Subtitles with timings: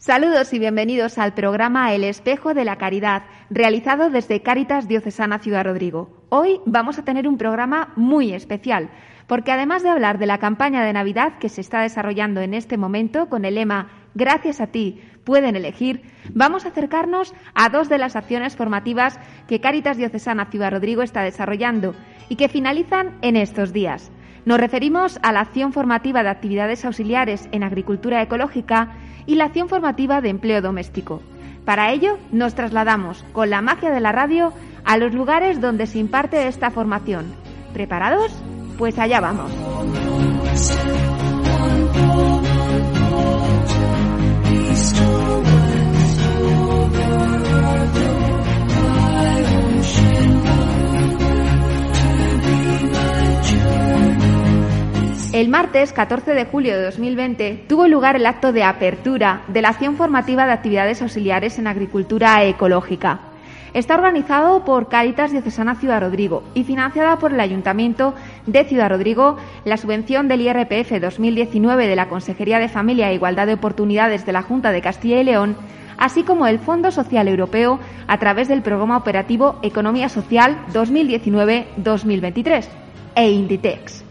[0.00, 5.66] Saludos y bienvenidos al programa El Espejo de la Caridad, realizado desde Cáritas Diocesana Ciudad
[5.66, 6.24] Rodrigo.
[6.30, 8.88] Hoy vamos a tener un programa muy especial,
[9.26, 12.78] porque además de hablar de la campaña de Navidad que se está desarrollando en este
[12.78, 16.00] momento con el lema Gracias a ti, pueden elegir,
[16.32, 21.20] vamos a acercarnos a dos de las acciones formativas que Cáritas Diocesana Ciudad Rodrigo está
[21.24, 21.94] desarrollando
[22.30, 24.10] y que finalizan en estos días.
[24.44, 28.94] Nos referimos a la acción formativa de actividades auxiliares en agricultura ecológica
[29.26, 31.22] y la acción formativa de empleo doméstico.
[31.64, 34.52] Para ello, nos trasladamos con la magia de la radio
[34.84, 37.26] a los lugares donde se imparte esta formación.
[37.72, 38.32] ¿Preparados?
[38.78, 39.50] Pues allá vamos.
[55.32, 59.68] El martes 14 de julio de 2020 tuvo lugar el acto de apertura de la
[59.68, 63.20] acción formativa de actividades auxiliares en agricultura ecológica.
[63.72, 68.12] Está organizado por Caritas Diocesana Ciudad Rodrigo y financiada por el Ayuntamiento
[68.46, 73.46] de Ciudad Rodrigo, la subvención del IRPF 2019 de la Consejería de Familia e Igualdad
[73.46, 75.56] de Oportunidades de la Junta de Castilla y León,
[75.96, 82.64] así como el Fondo Social Europeo a través del Programa Operativo Economía Social 2019-2023
[83.14, 84.09] e Inditex.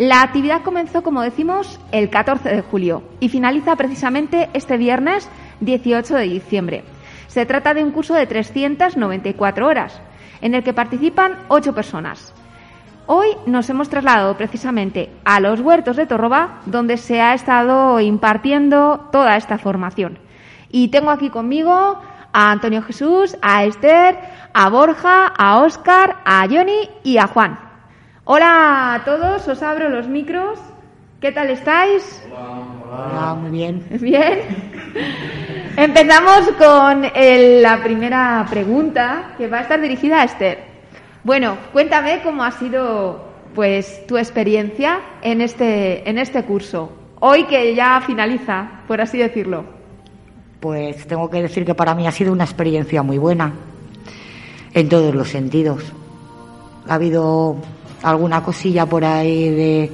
[0.00, 5.28] La actividad comenzó, como decimos, el 14 de julio y finaliza precisamente este viernes
[5.60, 6.84] 18 de diciembre.
[7.26, 10.00] Se trata de un curso de 394 horas,
[10.40, 12.32] en el que participan ocho personas.
[13.04, 19.10] Hoy nos hemos trasladado precisamente a los huertos de Torroba, donde se ha estado impartiendo
[19.12, 20.18] toda esta formación.
[20.70, 22.00] Y tengo aquí conmigo
[22.32, 24.18] a Antonio Jesús, a Esther,
[24.54, 27.69] a Borja, a Óscar, a Johnny y a Juan.
[28.32, 30.56] Hola a todos, os abro los micros.
[31.20, 32.22] ¿Qué tal estáis?
[32.32, 33.84] Hola, muy bien.
[34.00, 34.38] Bien.
[35.76, 40.58] Empezamos con el- la primera pregunta que va a estar dirigida a Esther.
[41.24, 43.20] Bueno, cuéntame cómo ha sido
[43.52, 46.92] pues tu experiencia en este en este curso.
[47.18, 49.64] Hoy que ya finaliza, por así decirlo.
[50.60, 53.52] Pues tengo que decir que para mí ha sido una experiencia muy buena,
[54.72, 55.82] en todos los sentidos.
[56.88, 57.56] Ha habido
[58.02, 59.90] alguna cosilla por ahí de...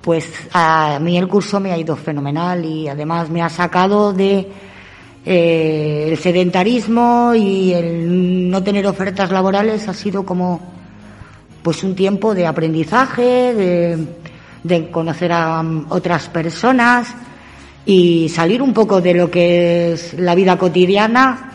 [0.00, 4.46] Pues a mí el curso me ha ido fenomenal y además me ha sacado de
[5.24, 10.60] eh, el sedentarismo y el no tener ofertas laborales ha sido como
[11.62, 14.06] pues un tiempo de aprendizaje, de,
[14.62, 17.14] de conocer a otras personas
[17.86, 21.52] y salir un poco de lo que es la vida cotidiana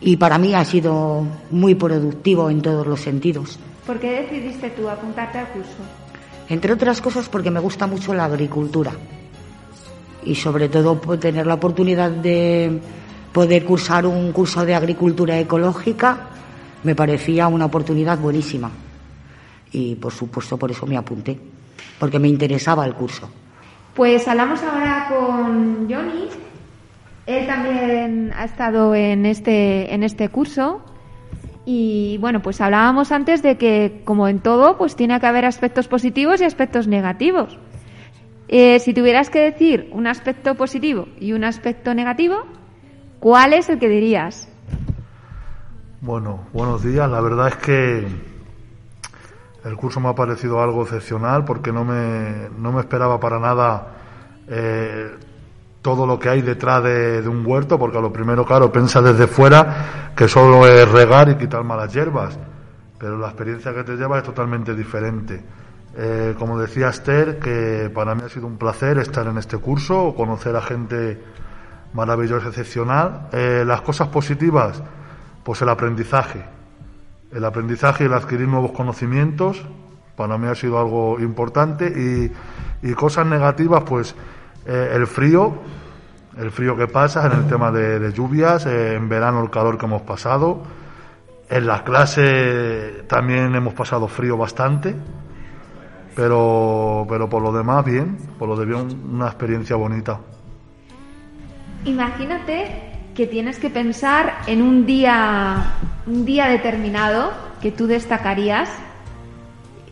[0.00, 3.58] y para mí ha sido muy productivo en todos los sentidos.
[3.86, 5.76] ¿Por qué decidiste tú apuntarte al curso?
[6.48, 8.92] Entre otras cosas porque me gusta mucho la agricultura
[10.24, 12.80] y sobre todo por tener la oportunidad de
[13.32, 16.28] poder cursar un curso de agricultura ecológica
[16.82, 18.70] me parecía una oportunidad buenísima
[19.72, 21.38] y por supuesto por eso me apunté
[21.98, 23.28] porque me interesaba el curso.
[23.94, 26.28] Pues hablamos ahora con Johnny.
[27.26, 30.82] Él también ha estado en este, en este curso.
[31.68, 35.88] Y bueno, pues hablábamos antes de que, como en todo, pues tiene que haber aspectos
[35.88, 37.58] positivos y aspectos negativos.
[38.46, 42.36] Eh, si tuvieras que decir un aspecto positivo y un aspecto negativo,
[43.18, 44.48] ¿cuál es el que dirías?
[46.00, 47.10] Bueno, buenos días.
[47.10, 48.06] La verdad es que
[49.64, 53.88] el curso me ha parecido algo excepcional porque no me, no me esperaba para nada
[54.46, 55.10] eh,
[55.86, 59.28] todo lo que hay detrás de, un huerto, porque a lo primero, claro, piensa desde
[59.28, 62.36] fuera que solo es regar y quitar malas hierbas,
[62.98, 65.40] pero la experiencia que te lleva es totalmente diferente.
[65.96, 70.12] Eh, como decía Esther, que para mí ha sido un placer estar en este curso,
[70.16, 71.22] conocer a gente
[71.92, 73.28] maravillosa, excepcional.
[73.30, 74.82] Eh, las cosas positivas,
[75.44, 76.42] pues el aprendizaje.
[77.30, 79.64] El aprendizaje y el adquirir nuevos conocimientos,
[80.16, 82.32] para mí ha sido algo importante.
[82.82, 84.16] Y cosas negativas, pues
[84.66, 85.54] eh, el frío,
[86.38, 89.78] el frío que pasa en el tema de, de lluvias, eh, en verano el calor
[89.78, 90.62] que hemos pasado.
[91.48, 94.94] En la clase también hemos pasado frío bastante,
[96.14, 100.18] pero, pero por lo demás bien, por lo de bien una experiencia bonita.
[101.84, 105.74] Imagínate que tienes que pensar en un día,
[106.06, 107.32] un día determinado
[107.62, 108.68] que tú destacarías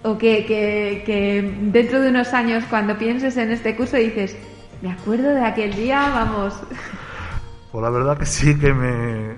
[0.03, 4.37] o que, que, dentro de unos años cuando pienses en este curso dices,
[4.84, 6.60] me acuerdo de aquel día, vamos.
[7.72, 9.34] Pues la verdad que sí que me,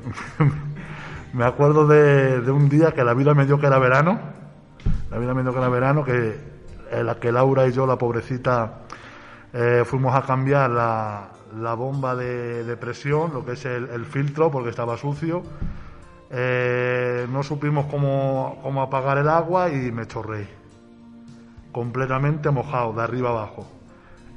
[1.33, 4.19] me acuerdo de, de, un día que la vida me dio que era verano,
[5.09, 6.37] la vida me dio que era verano, que,
[6.91, 8.81] en la que Laura y yo, la pobrecita,
[9.53, 11.29] eh, fuimos a cambiar la,
[11.61, 15.45] la bomba de, presión, lo que es el, filtro, porque estaba sucio.
[16.29, 20.49] Eh, no supimos cómo, cómo, apagar el agua y me chorré.
[21.71, 23.77] Completamente mojado, de arriba abajo.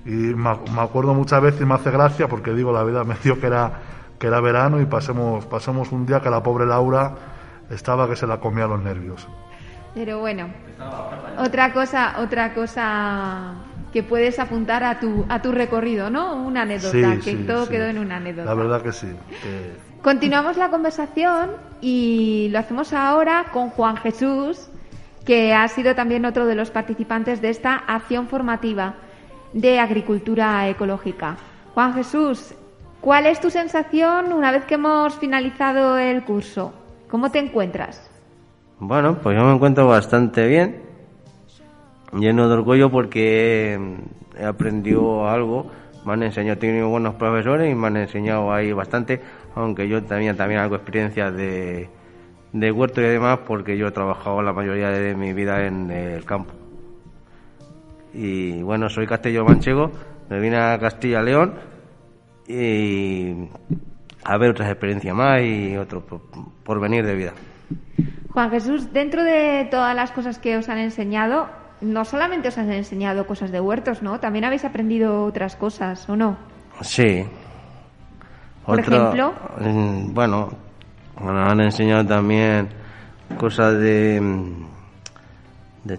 [0.06, 0.50] Y me,
[0.80, 3.72] acuerdo muchas veces y me hace gracia porque digo, la vida me dio que era,
[4.18, 7.16] que era verano y pasemos, pasamos un día que la pobre Laura
[7.70, 9.28] estaba que se la comía los nervios.
[9.94, 10.48] Pero bueno,
[11.38, 13.56] otra cosa, otra cosa
[13.92, 16.36] que puedes apuntar a tu, a tu recorrido, ¿no?
[16.36, 18.46] Una anécdota, que todo quedó en una anécdota.
[18.50, 19.08] La verdad que sí.
[20.02, 21.52] Continuamos la conversación
[21.82, 24.70] y lo hacemos ahora con Juan Jesús,
[25.26, 28.96] que ha sido también otro de los participantes de esta acción formativa
[29.54, 31.38] de agricultura ecológica.
[31.74, 32.54] Juan Jesús,
[33.02, 36.74] ¿cuál es tu sensación una vez que hemos finalizado el curso?
[37.10, 38.10] ¿Cómo te encuentras?
[38.80, 40.90] Bueno, pues yo me encuentro bastante bien
[42.14, 43.80] lleno de orgullo porque
[44.38, 45.68] he aprendido algo,
[46.06, 49.22] me han enseñado, he tenido buenos profesores y me han enseñado ahí bastante,
[49.56, 51.90] aunque yo tenía también algo experiencia de,
[52.54, 56.26] de huerto y demás porque yo he trabajado la mayoría de mi vida en el
[56.26, 56.54] campo.
[58.14, 59.92] Y bueno, soy Castillo Manchego,
[60.30, 61.56] me vine a Castilla León
[62.48, 63.50] y
[64.24, 66.04] a ver otras experiencias más y otro
[66.64, 67.34] por venir de vida.
[68.32, 71.48] Juan Jesús, dentro de todas las cosas que os han enseñado,
[71.82, 74.20] no solamente os han enseñado cosas de huertos, ¿no?
[74.20, 76.38] También habéis aprendido otras cosas, ¿o no?
[76.82, 77.26] Sí.
[78.66, 79.34] Por ejemplo.
[79.60, 80.50] Mm, bueno,
[81.22, 82.70] nos han enseñado también
[83.38, 84.22] cosas de.
[85.84, 85.98] de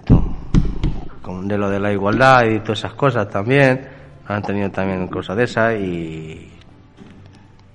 [1.43, 3.89] De lo de la igualdad y todas esas cosas también.
[4.27, 6.51] Han tenido también cosas de esas y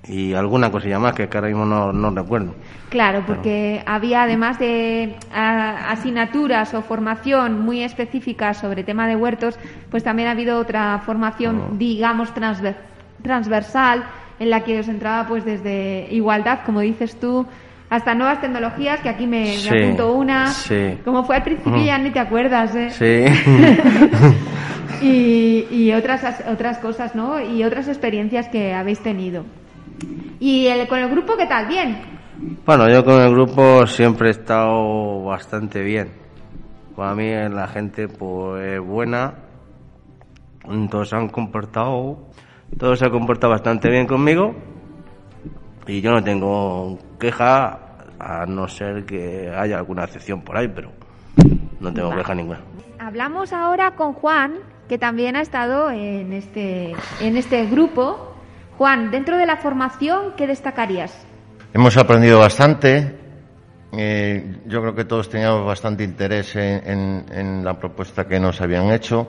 [0.08, 2.54] y alguna cosilla más que, ahora mismo no, no recuerdo.
[2.88, 9.58] Claro, porque había además de asignaturas o formación muy específica sobre tema de huertos,
[9.90, 12.32] pues también ha habido otra formación, digamos,
[13.22, 14.04] transversal
[14.38, 17.46] en la que os entraba pues desde igualdad, como dices tú,
[17.88, 20.52] hasta nuevas tecnologías, que aquí me, apunto una.
[21.04, 22.90] Como fue al principio ya ni te acuerdas, ¿eh?
[22.90, 23.24] Sí.
[25.06, 27.40] y, y otras, otras cosas, ¿no?
[27.40, 29.44] Y otras experiencias que habéis tenido.
[30.40, 31.66] ¿Y el, con el grupo qué tal?
[31.66, 31.96] ¿Bien?
[32.66, 36.10] Bueno, yo con el grupo siempre he estado bastante bien.
[36.94, 39.34] Para mí la gente pues buena,
[40.90, 42.18] todos se han comportado,
[42.78, 44.54] todos se han comportado bastante bien conmigo
[45.86, 47.78] y yo no tengo queja
[48.18, 50.90] a no ser que haya alguna excepción por ahí, pero
[51.80, 52.60] no tengo queja ninguna.
[52.98, 54.54] Hablamos ahora con Juan,
[54.88, 58.36] que también ha estado en este, en este grupo
[58.78, 61.26] Juan, dentro de la formación, ¿qué destacarías?
[61.72, 63.18] Hemos aprendido bastante.
[63.92, 69.28] Eh, yo creo que todos teníamos bastante interés en, la propuesta que nos habían hecho.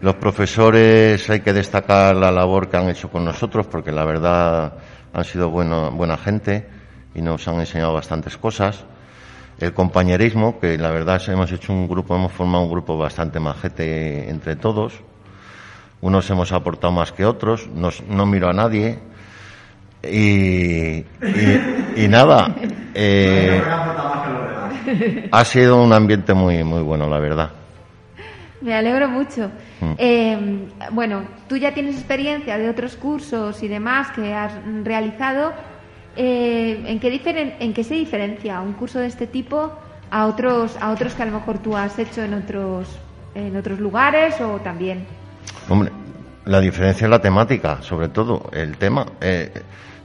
[0.00, 4.74] Los profesores hay que destacar la labor que han hecho con nosotros porque la verdad
[5.12, 6.66] han sido buena gente
[7.14, 8.84] y nos han enseñado bastantes cosas.
[9.58, 14.28] El compañerismo, que la verdad hemos hecho un grupo, hemos formado un grupo bastante majete
[14.28, 15.00] entre todos
[16.04, 18.98] unos hemos aportado más que otros, no miro a nadie.
[20.02, 21.02] Y,
[22.10, 22.54] nada,
[22.92, 23.62] eh,
[25.32, 27.50] ha sido un ambiente muy, muy bueno, la verdad.
[28.64, 29.50] Me alegro mucho.
[29.80, 29.92] Mm.
[29.98, 35.52] Eh, bueno, tú ya tienes experiencia de otros cursos y demás que has realizado.
[36.16, 39.70] Eh, ¿en, qué ¿En qué se diferencia un curso de este tipo
[40.10, 42.88] a otros, a otros que a lo mejor tú has hecho en otros,
[43.34, 45.04] en otros lugares o también?
[45.68, 45.92] Hombre,
[46.46, 49.04] la diferencia es la temática, sobre todo, el tema.
[49.20, 49.52] Eh,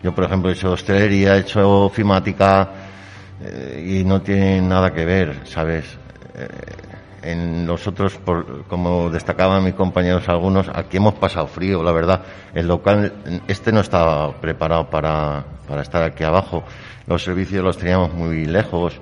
[0.03, 2.69] yo, por ejemplo, he hecho hostelería, he hecho ofimática
[3.41, 5.85] eh, y no tiene nada que ver, ¿sabes?
[6.35, 6.88] Eh,
[7.23, 12.23] en los otros, por, como destacaban mis compañeros algunos, aquí hemos pasado frío, la verdad.
[12.53, 13.13] El local,
[13.47, 16.63] este no estaba preparado para, para estar aquí abajo.
[17.07, 18.99] Los servicios los teníamos muy lejos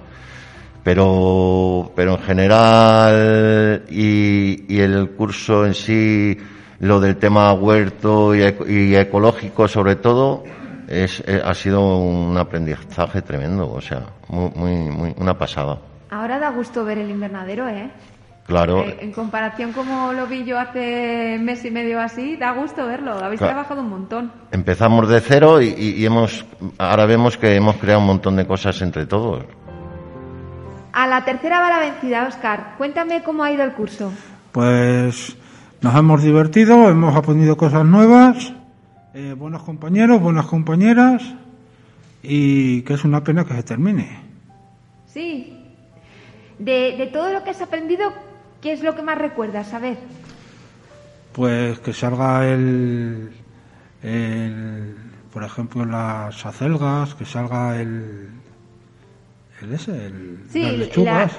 [0.84, 6.38] pero pero en general y, y el curso en sí
[6.80, 10.44] lo del tema huerto y, ecológico sobre todo
[10.88, 15.78] es, eh, ha sido un aprendizaje tremendo, o sea, muy, muy, muy, una pasada.
[16.10, 17.90] Ahora da gusto ver el invernadero, ¿eh?
[18.46, 18.80] Claro.
[18.84, 23.12] Eh, en comparación como lo vi yo hace mes y medio así, da gusto verlo.
[23.14, 23.54] Habéis Claro.
[23.56, 24.32] trabajado un montón.
[24.52, 26.46] Empezamos de cero y, y- y hemos,
[26.78, 29.44] ahora vemos que hemos creado un montón de cosas entre todos.
[30.94, 32.76] A la tercera va la vencida, Oscar.
[32.78, 34.12] Cuéntame cómo ha ido el curso.
[34.54, 35.36] Pues
[35.82, 38.54] nos hemos divertido, hemos aprendido cosas nuevas,
[39.14, 41.22] eh, buenos compañeros, buenas compañeras
[42.24, 44.22] y que es una pena que se termine.
[45.06, 45.57] Sí.
[46.60, 48.12] De, de todo lo que has aprendido,
[48.62, 49.74] ¿qué es lo que más recuerdas?
[49.74, 49.98] A ver.
[51.34, 53.32] Pues que salga el,
[54.04, 54.96] el
[55.32, 58.30] por ejemplo, las acelgas, que salga el,
[59.62, 61.32] el ese, el, Sí, las la- lechugas,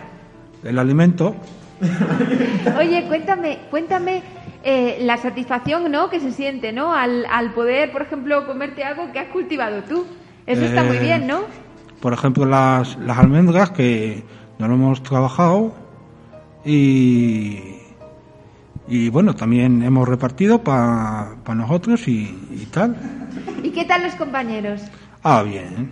[0.65, 1.35] el alimento.
[2.79, 4.23] Oye, cuéntame, cuéntame
[4.63, 6.11] eh, la satisfacción, ¿no?
[6.11, 6.93] Que se siente, ¿no?
[6.95, 10.07] Al, al poder, por ejemplo, comerte algo que has cultivado tú.
[10.47, 11.43] Eso está muy Eh, bien, ¿no?
[12.01, 14.23] Por ejemplo, las, las almendras que
[14.59, 15.73] no lo hemos trabajado
[16.65, 17.61] y,
[18.89, 22.23] y bueno, también hemos repartido para nosotros y,
[22.53, 22.97] y tal.
[23.63, 24.83] ¿Y qué tal los compañeros?
[25.23, 25.91] Ah, bien,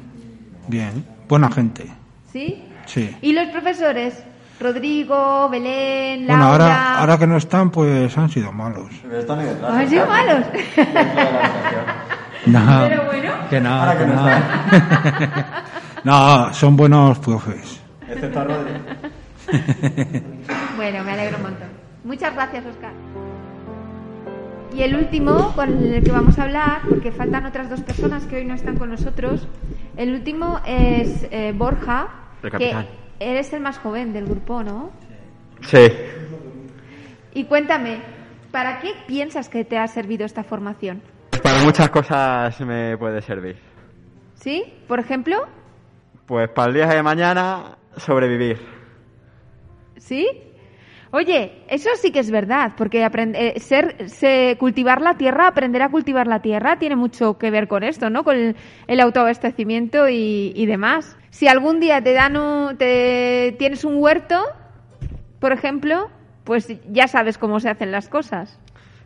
[0.69, 1.87] bien, buena gente,
[2.33, 2.65] ¿Sí?
[2.87, 3.17] sí.
[3.23, 4.23] ¿Y los profesores?
[4.59, 6.47] Rodrigo, Belén, Laura.
[6.49, 8.91] Bueno, ahora, ahora que no están, pues han sido malos.
[9.69, 10.47] ¿Han sido malos?
[12.47, 13.33] No, Pero bueno.
[13.51, 14.27] que no, que no.
[16.05, 17.76] no, son buenos profes.
[20.77, 21.69] Bueno, me alegro un montón.
[22.05, 22.93] Muchas gracias, Oscar.
[24.75, 28.37] Y el último con el que vamos a hablar, porque faltan otras dos personas que
[28.37, 29.49] hoy no están con nosotros,
[29.97, 32.09] el último es eh, Borja,
[32.43, 32.75] El que
[33.19, 34.91] eres el más joven del grupo, ¿no?
[35.63, 35.89] Sí.
[37.33, 38.01] Y cuéntame,
[38.51, 41.01] ¿para qué piensas que te ha servido esta formación?
[41.43, 43.57] Para muchas cosas me puede servir.
[44.35, 44.65] ¿Sí?
[44.87, 45.47] Por ejemplo,
[46.27, 48.59] Pues para el día de mañana, sobrevivir.
[49.97, 50.29] ¿sí?
[51.13, 55.81] Oye, eso sí que es verdad, porque aprend- eh, ser, se- cultivar la tierra, aprender
[55.83, 58.25] a cultivar la tierra, tiene mucho que ver con esto, ¿no?
[58.25, 61.17] Con el, el autoabastecimiento y, y demás.
[61.31, 64.37] Si algún día te dan un, te, tienes un huerto,
[65.39, 66.09] por ejemplo,
[66.45, 68.59] pues ya sabes cómo se hacen las cosas.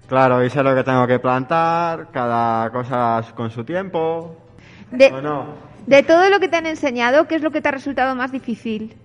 [0.09, 4.37] Claro, y sé lo que tengo que plantar, cada cosa con su tiempo.
[4.91, 5.47] De, ¿O no?
[5.87, 8.33] de todo lo que te han enseñado, ¿qué es lo que te ha resultado más
[8.33, 8.97] difícil?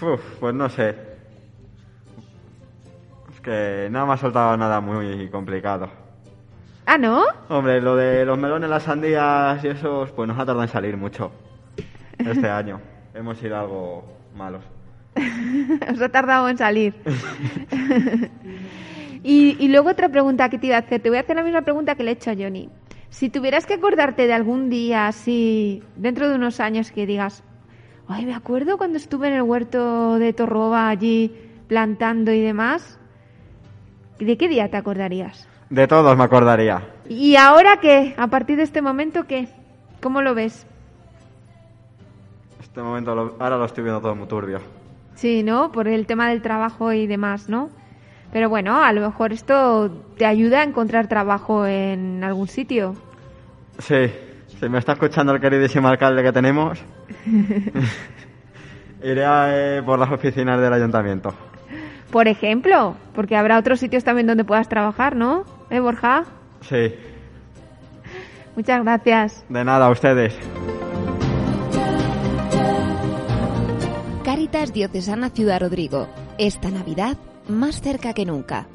[0.00, 0.96] Uf, pues no sé.
[3.32, 5.88] Es que no me ha soltado nada muy complicado.
[6.86, 7.24] Ah, ¿no?
[7.48, 10.96] Hombre, lo de los melones, las sandías y esos, pues nos ha tardado en salir
[10.96, 11.30] mucho.
[12.18, 12.80] Este año.
[13.14, 14.04] Hemos sido algo
[14.36, 14.64] malos.
[15.92, 16.94] Os ha tardado en salir.
[19.22, 21.00] y, y luego otra pregunta que te iba a hacer.
[21.00, 22.68] Te voy a hacer la misma pregunta que le he hecho a Johnny.
[23.12, 27.42] Si tuvieras que acordarte de algún día así, dentro de unos años, que digas,
[28.08, 31.30] ay, me acuerdo cuando estuve en el huerto de Torroba allí
[31.68, 32.98] plantando y demás,
[34.18, 35.46] ¿de qué día te acordarías?
[35.68, 36.82] De todos me acordaría.
[37.06, 38.14] ¿Y ahora qué?
[38.16, 39.48] A partir de este momento, ¿qué?
[40.00, 40.66] ¿Cómo lo ves?
[42.62, 44.60] Este momento, lo- ahora lo estoy viendo todo muy turbio.
[45.16, 45.70] Sí, ¿no?
[45.70, 47.68] Por el tema del trabajo y demás, ¿no?
[48.32, 52.94] Pero bueno, a lo mejor esto te ayuda a encontrar trabajo en algún sitio.
[53.78, 54.10] Sí,
[54.58, 56.82] si me está escuchando el queridísimo alcalde que tenemos,
[59.02, 61.34] iré a, eh, por las oficinas del ayuntamiento.
[62.10, 65.44] Por ejemplo, porque habrá otros sitios también donde puedas trabajar, ¿no?
[65.70, 66.24] ¿Eh, Borja?
[66.62, 66.94] Sí,
[68.54, 69.44] Muchas gracias.
[69.48, 70.34] de nada, a ustedes.
[74.24, 76.06] Cáritas Diocesana Ciudad Rodrigo.
[76.38, 77.16] Esta Navidad
[77.52, 78.66] más cerca que nunca.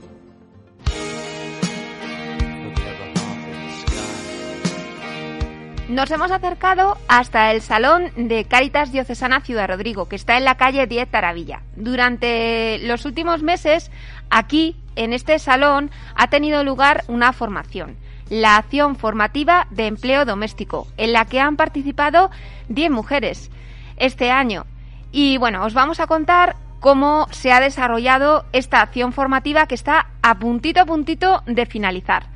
[5.90, 10.58] Nos hemos acercado hasta el Salón de Cáritas Diocesana Ciudad Rodrigo, que está en la
[10.58, 11.62] calle 10 Taravilla.
[11.78, 13.90] Durante los últimos meses,
[14.30, 17.96] aquí, en este salón, ha tenido lugar una formación,
[18.30, 22.32] la acción formativa de empleo doméstico, en la que han participado
[22.68, 23.50] 10 mujeres
[23.96, 24.66] este año.
[25.14, 26.58] Y bueno, os vamos a contar
[26.88, 32.28] cómo se ha desarrollado esta acción formativa que está a puntito a puntito de finalizar.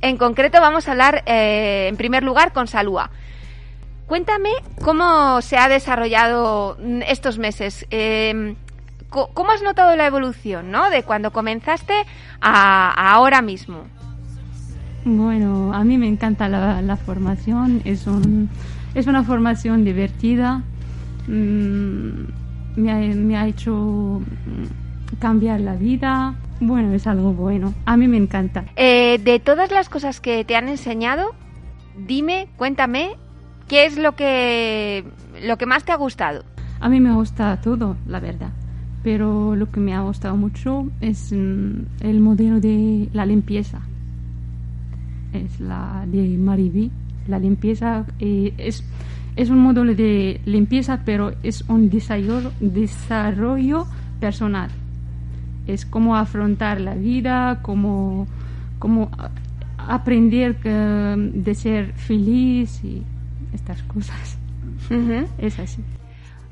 [0.00, 3.10] En concreto vamos a hablar eh, en primer lugar con Salúa.
[4.06, 4.48] Cuéntame
[4.82, 7.86] cómo se ha desarrollado mm, estos meses.
[9.10, 10.88] Co- ¿Cómo has notado la evolución, no?
[10.88, 11.92] De cuando comenzaste
[12.40, 13.82] a, ahora mismo.
[15.04, 18.48] Bueno, a mí me encanta la, la formación, es, un,
[18.94, 20.62] es una formación divertida,
[21.28, 22.39] mm,
[22.76, 28.06] me, ha, me ha hecho mm, cambiar la vida, bueno, es algo bueno, a mí
[28.08, 28.64] me encanta.
[28.76, 31.34] Eh, de todas las cosas que te han enseñado,
[31.96, 33.16] dime, cuéntame,
[33.68, 35.04] ¿qué es lo que,
[35.42, 36.44] lo que más te ha gustado?
[36.80, 38.50] A mí me gusta todo, la verdad.
[39.02, 43.80] pero lo que me ha gustado mucho es mm, el modelo de la limpieza.
[45.32, 46.90] Es la de Mariví.
[47.28, 48.82] La limpieza eh, es,
[49.36, 53.86] es un modelo de limpieza, pero es un desarrollo,
[54.20, 54.70] personal.
[55.66, 58.26] Es cómo afrontar la vida, cómo,
[58.78, 59.10] cómo
[59.78, 60.68] aprender que-
[61.34, 63.02] de ser feliz y
[63.54, 64.38] estas cosas.
[65.38, 65.82] Es así.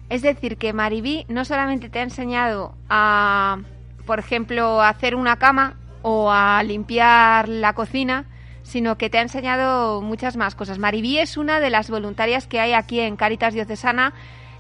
[0.09, 3.59] Es decir, que Maribí no solamente te ha enseñado a,
[4.07, 8.25] por ejemplo, a hacer una cama o a limpiar la cocina,
[8.69, 10.79] sino que te ha enseñado muchas más cosas.
[10.79, 14.13] Maribí es una de las voluntarias que hay aquí en Caritas Diocesana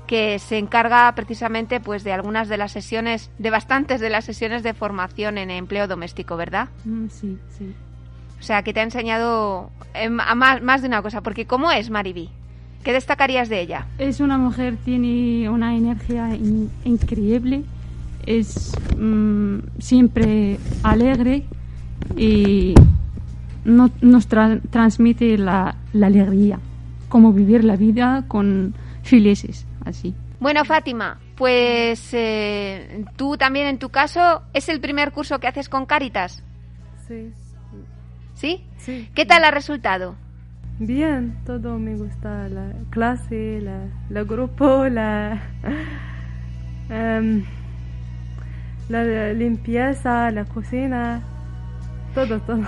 [0.07, 4.63] que se encarga precisamente pues de algunas de las sesiones, de bastantes de las sesiones
[4.63, 6.69] de formación en empleo doméstico, ¿verdad?
[6.87, 7.75] Mm, Sí, sí.
[8.41, 11.71] O sea, que te ha enseñado eh, a más, más de una cosa, porque ¿cómo
[11.71, 12.31] es Maribí?
[12.85, 13.87] ¿Qué destacarías de ella?
[13.99, 17.65] Es una mujer, tiene una energía in- increíble,
[18.25, 21.45] es mm, siempre alegre
[22.17, 22.75] y
[23.69, 26.59] no- nos tra- transmite la, la alegría,
[27.09, 30.15] cómo vivir la vida con felices, así.
[30.41, 35.69] Bueno, Fátima, pues eh, tú también en tu caso, ¿es el primer curso que haces
[35.69, 36.43] con Cáritas?
[37.07, 37.33] Sí,
[38.35, 38.63] ¿Sí?
[38.77, 39.09] sí.
[39.15, 40.15] ¿Qué tal ha resultado?
[40.79, 45.43] Bien, todo me gusta, la clase, la, la grupo, la,
[46.89, 47.43] em,
[48.89, 51.21] la limpieza, la cocina,
[52.15, 52.63] todo, todo.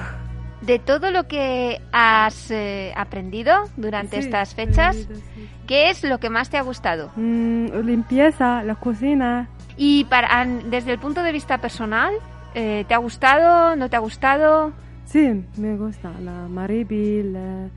[0.62, 5.48] De todo lo que has eh, aprendido durante Sí, estas fechas, sí.
[5.66, 7.10] ¿qué es lo que más te ha gustado?
[7.16, 9.48] Mm, limpieza, la cocina,
[9.78, 12.12] Y para, desde el punto de vista personal,
[12.54, 13.74] eh, ¿te ha gustado?
[13.76, 14.72] ¿No te ha gustado?
[15.06, 17.68] sí, me gusta, la Mariby, la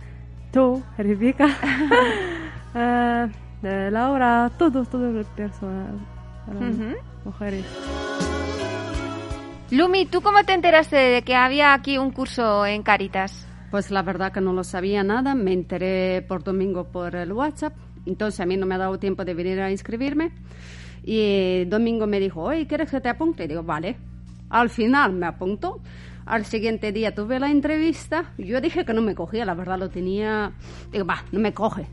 [0.52, 1.48] tú, Rebeca,
[2.76, 3.28] eh,
[3.64, 5.94] eh, Laura, todos, todas las personas,
[7.24, 7.66] mujeres.
[9.72, 13.48] Lumi, ¿tú cómo te enteraste de que había aquí un curso en Cáritas?
[13.72, 17.74] Pues la verdad que no lo sabía nada, me enteré por domingo por el WhatsApp,
[18.06, 20.32] entonces a mí no me ha dado tiempo de venir a inscribirme
[21.04, 23.46] y domingo me dijo, oye, ¿quieres que te apunte?
[23.46, 23.98] Y digo, vale.
[24.50, 25.82] Al final me apuntó,
[26.28, 29.90] al siguiente día tuve la entrevista, yo dije que no me cogía, la verdad lo
[29.90, 30.52] tenía,
[30.92, 31.88] digo, va, no me coge.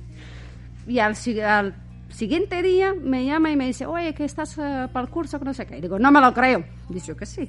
[0.87, 1.75] Y al, si- al
[2.11, 5.47] siguiente día me llama y me dice, oye, que estás eh, para el curso, que
[5.47, 5.79] no sé qué.
[5.79, 6.63] Y digo, no me lo creo.
[6.91, 7.49] Dice que sí.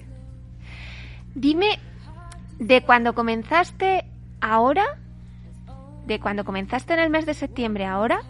[1.36, 1.80] Dime,
[2.60, 4.06] de cuando comenzaste
[4.42, 4.84] ahora,
[6.06, 8.22] de cuando comenzaste en el mes de septiembre ahora,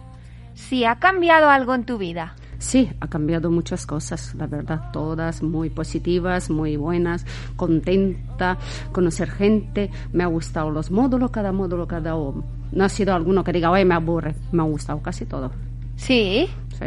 [0.54, 2.34] si ha cambiado algo en tu vida.
[2.58, 8.56] Sí, ha cambiado muchas cosas, la verdad, todas muy positivas, muy buenas, contenta,
[8.92, 12.44] conocer gente, me ha gustado los módulos, cada módulo, cada uno.
[12.70, 15.50] No ha sido alguno que diga, oye, me aburre, me ha gustado casi todo.
[15.96, 16.48] Sí.
[16.78, 16.86] Sí.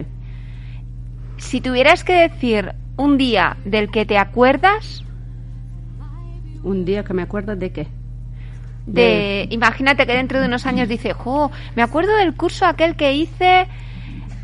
[1.38, 5.05] Si tuvieras que decir un día del que te acuerdas,
[6.66, 7.88] Un día que me acuerdo de qué.
[8.88, 13.14] de, imagínate que dentro de unos años dice, jo, me acuerdo del curso aquel que
[13.14, 13.68] hice,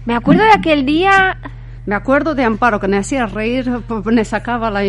[0.05, 1.37] me acuerdo de aquel día,
[1.85, 3.65] Me acuerdo de Amparo, que me hacía reír,
[4.05, 4.83] me sacaba la,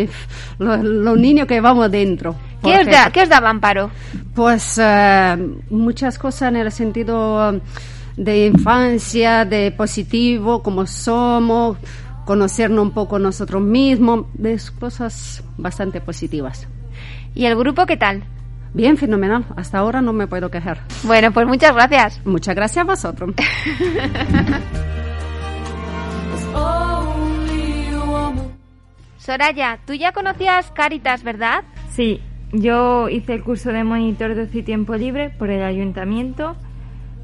[0.59, 2.35] lo- los niños que íbamos dentro.
[2.63, 3.89] ¿qué os, da, ¿qué os daba Amparo?
[4.35, 5.37] Pues eh,
[5.71, 7.59] muchas cosas en el sentido
[8.15, 11.77] de infancia, de positivo, como somos,
[12.25, 16.67] conocernos un poco nosotros mismos, de cosas bastante positivas.
[17.35, 18.23] ¿Y el grupo qué tal?
[18.73, 19.45] Bien, fenomenal.
[19.55, 20.79] Hasta ahora no me puedo quejar.
[21.03, 22.19] Bueno, pues muchas gracias.
[22.25, 23.33] Muchas gracias a vosotros.
[29.17, 31.63] Soraya, tú ya conocías Cáritas, ¿verdad?
[31.91, 32.19] Sí,
[32.51, 36.57] yo hice el curso de monitor de ocio y tiempo libre por el ayuntamiento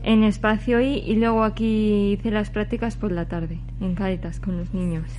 [0.03, 4.57] en Espacio I y luego aquí hice las prácticas por la tarde en Cáritas con
[4.57, 5.11] los niños.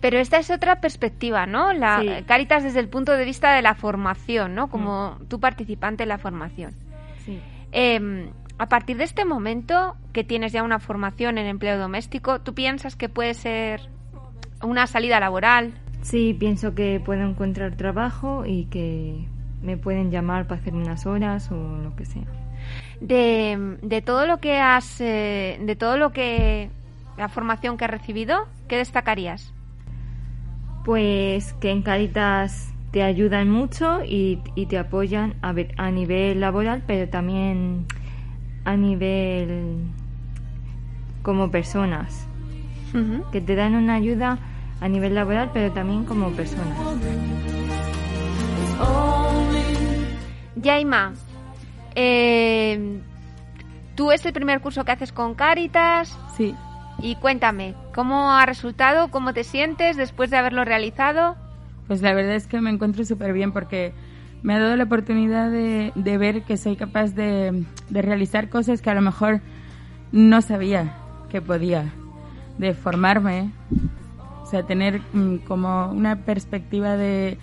[0.00, 1.72] Pero esta es otra perspectiva, ¿no?
[1.72, 2.08] La Sí.
[2.26, 4.68] Cáritas desde el punto de vista de la formación, ¿no?
[4.68, 6.74] Como tú participante en la formación.
[7.24, 7.38] Sí.
[7.72, 12.52] Eh, a partir de este momento que tienes ya una formación en empleo doméstico, ¿tú
[12.52, 13.88] piensas que puede ser
[14.62, 15.72] una salida laboral?
[16.02, 19.26] Sí, pienso que puedo encontrar trabajo y que
[19.62, 22.26] me pueden llamar para hacer unas horas o lo que sea.
[23.00, 26.68] De, de todo lo que has, eh, de todo lo que
[27.16, 29.54] la formación que has recibido, ¿qué destacarías?
[30.84, 36.40] Pues que en Caritas te ayudan mucho y, y te apoyan a, ver- a nivel
[36.40, 37.86] laboral, pero también
[38.64, 39.76] a nivel
[41.22, 42.26] como personas.
[43.30, 44.38] Que te dan una ayuda
[44.80, 46.76] a nivel laboral, pero también como personas.
[50.56, 51.12] Yaima,
[51.94, 53.00] eh,
[53.94, 56.18] tú es el primer curso que haces con Cáritas.
[56.36, 56.54] Sí.
[57.02, 59.08] Y cuéntame, ¿cómo ha resultado?
[59.10, 61.36] ¿Cómo te sientes después de haberlo realizado?
[61.86, 63.92] Pues la verdad es que me encuentro súper bien porque
[64.42, 68.80] me ha dado la oportunidad de, de ver que soy capaz de, de realizar cosas
[68.80, 69.40] que a lo mejor
[70.12, 70.94] no sabía
[71.30, 71.92] que podía,
[72.58, 73.50] de formarme,
[74.42, 77.38] o sea, tener mm, como una perspectiva de,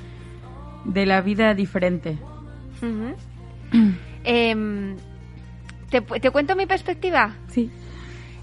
[0.86, 2.18] de la vida diferente.
[4.30, 4.98] Em,
[5.90, 7.34] ¿te, te cuento mi perspectiva?
[7.48, 7.72] Sí.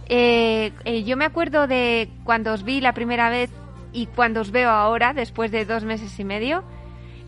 [0.08, 3.50] Eh, eh, yo me acuerdo de cuando os vi la primera vez
[3.92, 6.62] y cuando os veo ahora, después de dos meses y medio.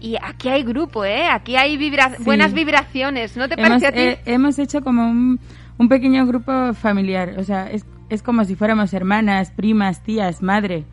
[0.00, 1.26] Y aquí hay grupo, ¿eh?
[1.26, 2.24] Aquí hay vibra- Sí.
[2.24, 3.98] buenas vibraciones, ¿no te hemos, parece a ti?
[4.00, 5.40] eh, hemos hecho como un,
[5.78, 10.84] un pequeño grupo familiar, o sea, es, es como si fuéramos hermanas, primas, tías, madre.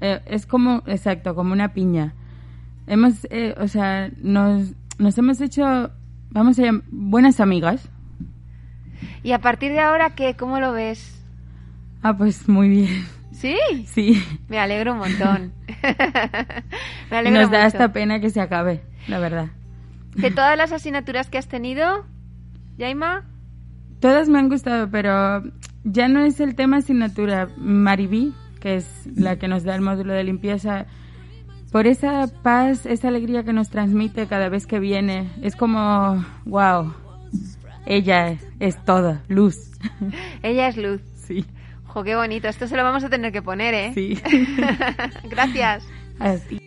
[0.00, 2.14] Eh, es como, exacto, como una piña.
[2.86, 5.90] Hemos, eh, o sea, nos, nos hemos hecho,
[6.30, 7.88] vamos a llamar, buenas amigas.
[9.22, 10.34] Y a partir de ahora, ¿qué?
[10.34, 11.22] ¿Cómo lo ves?
[12.02, 13.06] Ah, pues muy bien.
[13.32, 13.56] ¿Sí?
[13.86, 14.22] Sí.
[14.48, 15.52] Me alegro un montón.
[17.10, 17.66] me alegro nos da mucho.
[17.66, 19.48] hasta pena que se acabe, la verdad.
[20.14, 22.04] De todas las asignaturas que has tenido,
[22.76, 23.24] Yaima,
[24.00, 25.42] Todas me han gustado, pero
[25.84, 27.48] ya no es el tema asignatura.
[27.58, 30.86] Maribí, que es la que nos da el módulo de limpieza,
[31.70, 36.94] por esa paz, esa alegría que nos transmite cada vez que viene, es como, wow,
[37.86, 39.56] ella es toda, luz.
[40.42, 41.00] ella es luz.
[41.26, 41.44] Sí.
[41.86, 42.48] Jo, qué bonito.
[42.48, 43.92] Esto se lo vamos a tener que poner, ¿eh?
[43.94, 44.18] Sí.
[45.28, 45.84] Gracias.
[46.18, 46.60] Así.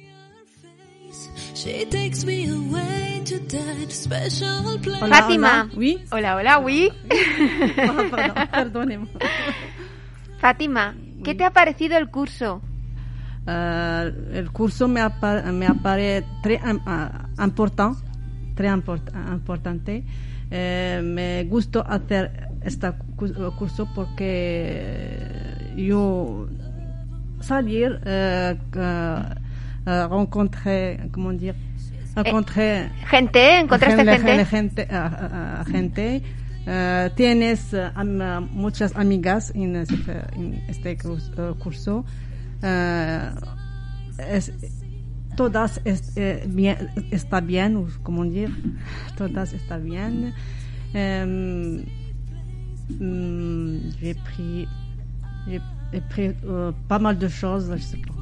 [1.53, 4.99] She takes me away to that special place.
[5.07, 5.69] Fátima.
[5.75, 6.03] Oui.
[6.11, 6.89] Hola, hola, oui.
[8.11, 9.07] Pardon, perdóneme.
[10.39, 12.61] Fátima, ¿qué te ha parecido el curso?
[13.47, 17.95] Euh, el curso me, apa- me aparece très ah, important,
[18.55, 20.03] très importante.
[20.55, 22.29] Eh, me gusta hacer
[22.63, 25.25] este cu- curso porque
[25.75, 26.47] yo
[27.41, 31.55] salir, eh, eh, rencontrer, comment dire,
[32.15, 34.45] rencontrer Gente, ¿encontraste gente?
[34.45, 35.29] gente, ah, ah,
[35.61, 36.21] ah, gente.
[36.67, 42.05] Eh, tienes eh, am- ah, muchas amigas en este, en este curs- eh, curso.
[42.61, 43.29] Eh,
[44.29, 44.53] es-
[45.35, 48.51] todas es, eh, bien, está bien, o comment dire,
[49.17, 50.33] todas está bien.
[50.93, 51.79] Mm,
[54.01, 54.67] j'ai pris,
[55.47, 58.13] j'ai j'ai pris euh, pas mal de choses, je sais pas.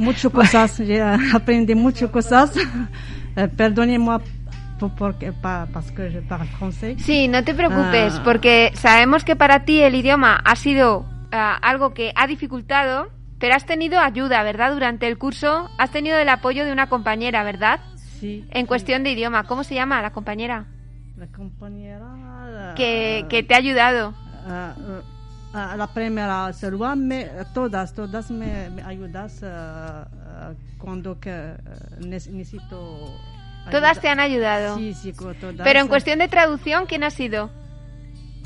[0.00, 2.50] Muchas cosas, j'ai appris muchas cosas.
[3.36, 3.48] Eh,
[4.78, 6.96] por, porque, pa, parce que je parle français.
[6.98, 8.22] Sí, no te preocupes, Ah.
[8.24, 13.54] porque sabemos que para ti el idioma ha sido ah, algo que ha dificultado, pero
[13.54, 14.72] has tenido ayuda, ¿verdad?
[14.72, 17.80] Durante el curso has tenido el apoyo de una compañera, ¿verdad?
[17.96, 18.46] Sí.
[18.50, 20.66] En cuestión de idioma, ¿cómo se llama la compañera?
[21.16, 22.74] La compañera.
[22.76, 24.14] Que, que te ha ayudado.
[24.46, 24.74] Ah,
[25.52, 31.56] ah, la primera Selva, me, todas, todas me, me ayudas ah, ah, cuando que ah,
[32.00, 33.14] necesito.
[33.70, 34.76] Todas te han ayudado.
[34.76, 35.56] Sí, sí, todas.
[35.62, 37.50] Pero en cuestión de traducción, ¿quién ha sido?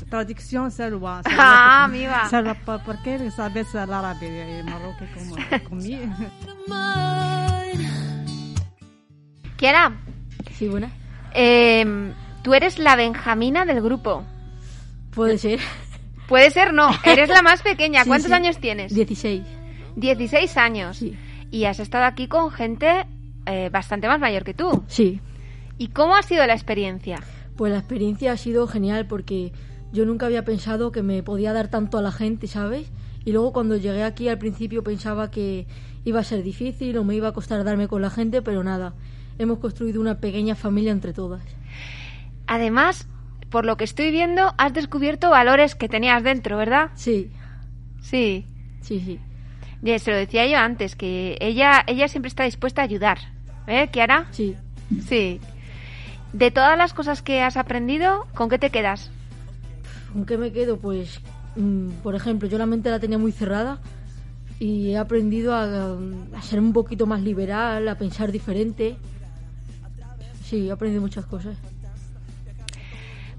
[0.09, 1.21] Traducción Selva.
[1.37, 2.27] Ah, amiga.
[2.29, 5.35] Selva, pa- porque sabes el árabe y marroquí como
[5.69, 6.13] conmigo.
[9.57, 9.91] Kiara.
[10.53, 10.91] Sí, buena.
[11.33, 14.23] eh, tú eres la Benjamina del grupo.
[15.13, 15.59] Puede ser.
[16.27, 16.89] Puede ser, no.
[17.03, 18.03] Eres la más pequeña.
[18.03, 18.33] Sí, ¿Cuántos sí.
[18.33, 18.93] años tienes?
[18.93, 19.43] 16.
[19.95, 21.03] 16 años.
[21.51, 23.05] Y has estado aquí con gente
[23.45, 24.83] eh, bastante más mayor que tú.
[24.87, 25.19] Sí.
[25.77, 27.19] ¿Y cómo ha sido la experiencia?
[27.57, 29.51] Pues la experiencia ha sido genial porque
[29.91, 32.91] yo nunca había pensado que me podía dar tanto a la gente, ¿sabes?
[33.25, 35.67] Y luego cuando llegué aquí al principio pensaba que
[36.05, 38.93] iba a ser difícil o me iba a costar darme con la gente, pero nada.
[39.37, 41.41] Hemos construido una pequeña familia entre todas.
[42.47, 43.07] Además,
[43.49, 46.91] por lo que estoy viendo, has descubierto valores que tenías dentro, ¿verdad?
[46.95, 47.31] Sí.
[48.01, 48.45] Sí.
[48.81, 49.19] Sí, sí.
[49.81, 53.19] Ya, se lo decía yo antes, que ella, ella siempre está dispuesta a ayudar.
[53.67, 54.27] ¿Eh, Kiara?
[54.31, 54.55] Sí.
[55.07, 55.39] Sí.
[56.33, 59.11] De todas las cosas que has aprendido, ¿con qué te quedas?
[60.13, 60.77] ¿Con qué me quedo?
[60.77, 61.19] Pues,
[61.55, 63.79] mm, por ejemplo, yo la mente la tenía muy cerrada
[64.59, 65.97] y he aprendido a,
[66.35, 68.97] a ser un poquito más liberal, a pensar diferente.
[70.43, 71.57] Sí, he aprendido muchas cosas.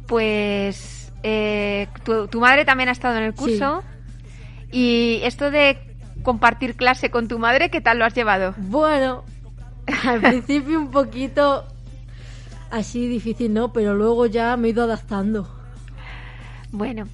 [0.07, 3.83] Pues eh, tu, tu madre también ha estado en el curso.
[4.71, 5.79] Y esto de
[6.23, 8.55] compartir clase con tu madre, ¿qué tal lo has llevado?
[8.57, 9.25] Bueno,
[10.07, 11.65] al principio un poquito
[12.71, 13.73] así difícil, ¿no?
[13.73, 15.49] Pero luego ya me he ido adaptando.
[16.73, 17.07] Bueno,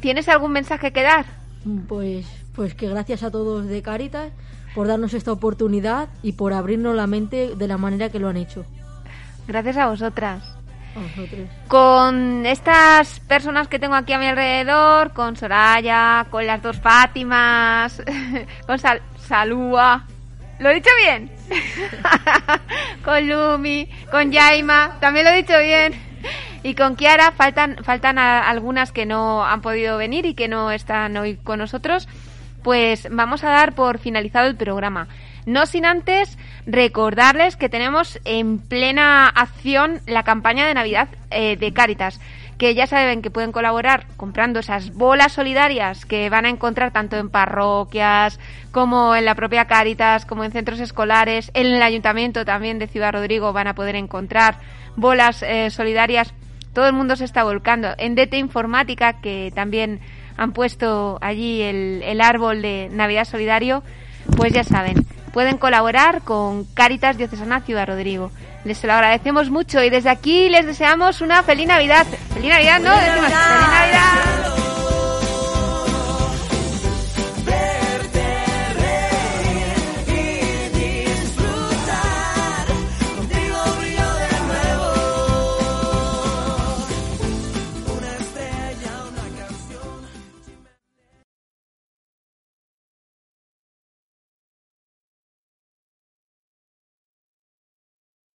[0.00, 1.24] ¿tienes algún mensaje que dar?
[1.88, 4.30] Pues, pues que gracias a todos de Caritas
[4.74, 8.36] por darnos esta oportunidad y por abrirnos la mente de la manera que lo han
[8.36, 8.64] hecho.
[9.48, 10.56] Gracias a vosotras.
[11.68, 18.02] con estas personas que tengo aquí a mi alrededor, con Soraya, con las dos Fátimas,
[18.66, 20.06] con Sal Salúa.
[20.58, 21.30] ¿Lo he dicho bien?
[23.04, 26.09] con Lumi, con Yaima, también lo he dicho bien.
[26.62, 31.16] Y con Kiara faltan, faltan algunas que no han podido venir y que no están
[31.16, 32.06] hoy con nosotros.
[32.62, 35.08] Pues vamos a dar por finalizado el programa.
[35.46, 41.72] No sin antes recordarles que tenemos en plena acción la campaña de Navidad eh, de
[41.72, 42.20] Cáritas,
[42.58, 47.16] que ya saben que pueden colaborar comprando esas bolas solidarias que van a encontrar tanto
[47.16, 48.38] en parroquias
[48.70, 53.12] como en la propia Cáritas, como en centros escolares, en el ayuntamiento también de Ciudad
[53.12, 54.58] Rodrigo van a poder encontrar
[54.94, 56.34] bolas eh, solidarias.
[56.72, 57.88] Todo el mundo se está volcando.
[57.98, 60.00] En DT Informática, que también
[60.36, 63.82] han puesto allí el, el árbol de Navidad Solidario,
[64.36, 68.30] pues ya saben, pueden colaborar con Cáritas Diocesana Ciudad Rodrigo.
[68.64, 72.06] Les se lo agradecemos mucho y desde aquí les deseamos una feliz Navidad.
[72.34, 72.94] ¡Feliz Navidad, no!
[72.94, 74.59] Decimos, ¡Feliz Navidad!